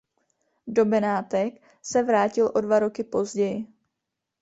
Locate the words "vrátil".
2.03-2.51